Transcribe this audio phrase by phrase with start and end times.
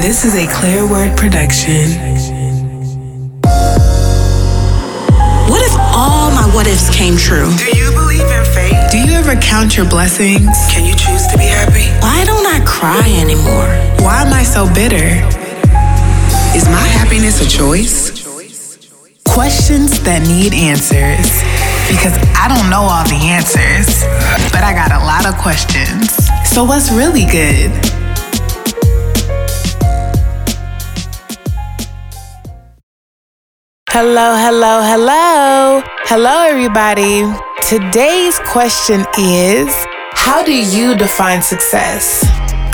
[0.00, 1.90] This is a Clear Word production.
[5.50, 7.50] What if all my what ifs came true?
[7.56, 8.78] Do you believe in fate?
[8.92, 10.46] Do you ever count your blessings?
[10.70, 11.90] Can you choose to be happy?
[12.00, 13.66] Why don't I cry anymore?
[14.06, 15.18] Why am I so bitter?
[16.56, 18.10] Is my happiness a choice?
[19.24, 21.42] Questions that need answers.
[21.90, 24.04] Because I don't know all the answers,
[24.52, 26.14] but I got a lot of questions.
[26.48, 27.87] So, what's really good?
[34.00, 35.82] Hello, hello, hello.
[36.04, 37.24] Hello, everybody.
[37.68, 39.74] Today's question is
[40.12, 42.24] How do you define success?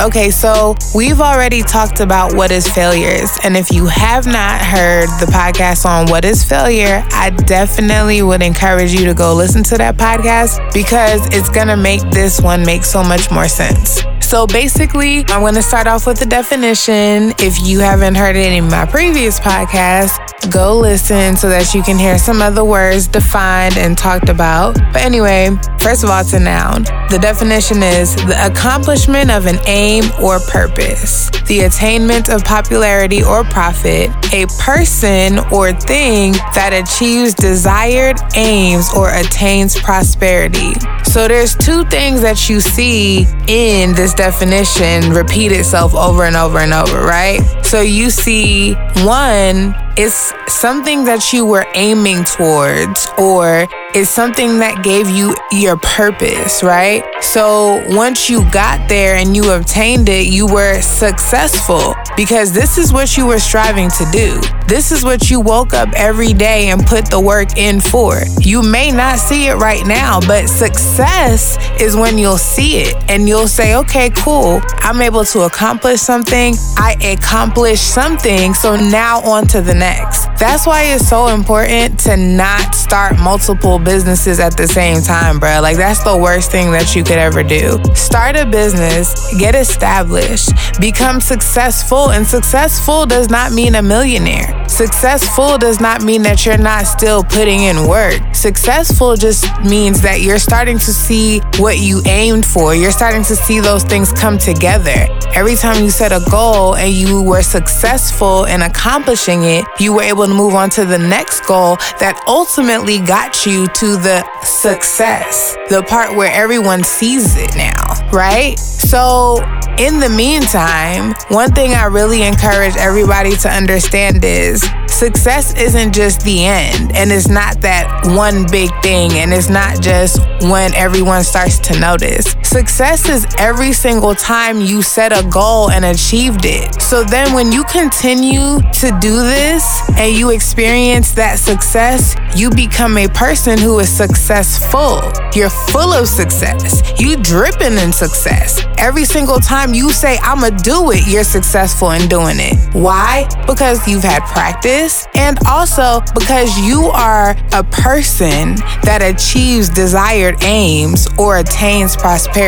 [0.03, 3.31] Okay, so we've already talked about what is failures.
[3.43, 8.43] And if you have not heard the podcast on what is failure, I definitely would
[8.43, 12.63] encourage you to go listen to that podcast because it's going to make this one
[12.63, 14.03] make so much more sense.
[14.25, 17.35] So basically, I'm going to start off with the definition.
[17.37, 21.99] If you haven't heard it in my previous podcast, go listen so that you can
[21.99, 24.73] hear some of the words defined and talked about.
[24.91, 25.51] But anyway,
[25.85, 26.81] first of all, it's a noun.
[27.11, 33.43] The definition is the accomplishment of an aim or purpose, the attainment of popularity or
[33.43, 40.73] profit, a person or thing that achieves desired aims or attains prosperity.
[41.03, 46.57] So there's two things that you see in this definition repeat itself over and over
[46.57, 47.41] and over, right?
[47.65, 50.13] So you see one is
[50.47, 57.03] something that you were aiming towards or is something that gave you your purpose, right?
[57.21, 62.93] So once you got there and you obtained it, you were successful because this is
[62.93, 64.39] what you were striving to do.
[64.67, 68.21] This is what you woke up every day and put the work in for.
[68.39, 73.27] You may not see it right now, but success is when you'll see it and
[73.27, 74.61] you'll say, okay, cool.
[74.79, 76.55] I'm able to accomplish something.
[76.77, 78.55] I accomplished something.
[78.55, 80.25] So now on to the next.
[80.39, 85.59] That's why it's so important to not start multiple businesses at the same time, bro.
[85.61, 87.79] Like, that's the worst thing that you could ever do.
[87.93, 90.49] Start a business, get established,
[90.79, 94.54] become successful, and successful does not mean a millionaire.
[94.67, 98.19] Successful does not mean that you're not still putting in work.
[98.33, 102.75] Successful just means that you're starting to see what you aimed for.
[102.75, 105.07] You're starting to see those things come together.
[105.33, 110.01] Every time you set a goal and you were successful in accomplishing it, you were
[110.03, 115.55] able to move on to the next goal that ultimately got you to the success,
[115.69, 118.59] the part where everyone sees it now, right?
[118.85, 119.37] So,
[119.79, 126.21] in the meantime, one thing I really encourage everybody to understand is success isn't just
[126.21, 131.23] the end, and it's not that one big thing, and it's not just when everyone
[131.23, 132.35] starts to notice.
[132.55, 136.81] Success is every single time you set a goal and achieved it.
[136.81, 142.97] So then, when you continue to do this and you experience that success, you become
[142.97, 145.01] a person who is successful.
[145.33, 146.81] You're full of success.
[146.97, 148.63] You dripping in success.
[148.77, 152.55] Every single time you say, I'm gonna do it, you're successful in doing it.
[152.73, 153.27] Why?
[153.47, 161.09] Because you've had practice and also because you are a person that achieves desired aims
[161.19, 162.44] or attains prosperity.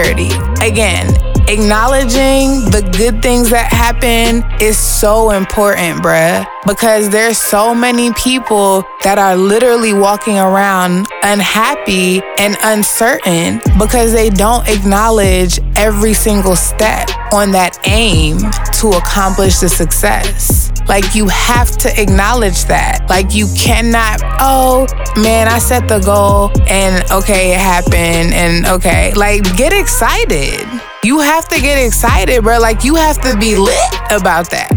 [0.61, 1.07] Again,
[1.47, 8.83] acknowledging the good things that happen is so important, bruh, because there's so many people
[9.03, 17.09] that are literally walking around unhappy and uncertain because they don't acknowledge every single step
[17.31, 18.37] on that aim
[18.73, 20.71] to accomplish the success.
[20.87, 23.05] Like, you have to acknowledge that.
[23.09, 24.87] Like, you cannot, oh
[25.17, 29.13] man, I set the goal and okay, it happened and okay.
[29.13, 30.65] Like, get excited.
[31.07, 32.59] You have to get excited, bro.
[32.59, 34.68] Like, you have to be lit about that.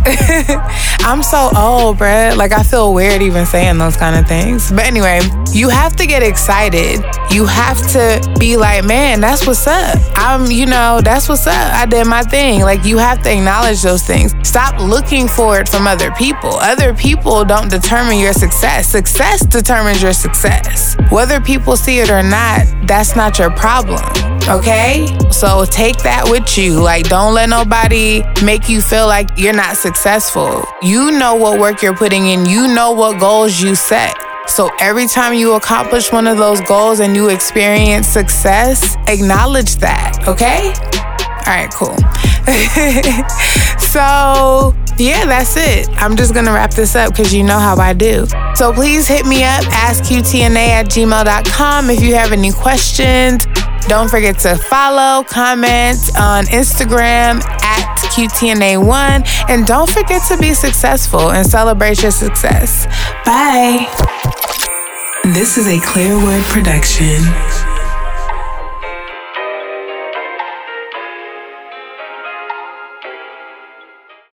[1.01, 2.35] I'm so old, bro.
[2.37, 4.71] Like, I feel weird even saying those kind of things.
[4.71, 7.05] But anyway, you have to get excited.
[7.33, 9.99] You have to be like, man, that's what's up.
[10.15, 11.73] I'm, you know, that's what's up.
[11.75, 12.61] I did my thing.
[12.61, 14.33] Like, you have to acknowledge those things.
[14.45, 16.51] Stop looking for it from other people.
[16.51, 18.87] Other people don't determine your success.
[18.87, 20.95] Success determines your success.
[21.11, 24.39] Whether people see it or not, that's not your problem.
[24.51, 25.07] Okay?
[25.31, 26.81] So take that with you.
[26.81, 30.65] Like, don't let nobody make you feel like you're not successful.
[30.83, 34.15] You know what work you're putting in, you know what goals you set.
[34.49, 40.27] So every time you accomplish one of those goals and you experience success, acknowledge that,
[40.27, 40.73] okay?
[41.47, 41.97] All right, cool.
[43.79, 45.89] so, yeah, that's it.
[45.93, 48.27] I'm just gonna wrap this up because you know how I do.
[48.55, 53.47] So please hit me up, askqtna at gmail.com if you have any questions.
[53.89, 61.33] Don't forget to follow, comment on Instagram at QTNA1, and don't forget to be successful
[61.33, 62.87] and celebrate your success.
[63.25, 63.89] Bye.
[65.25, 67.23] This is a Clear Word production.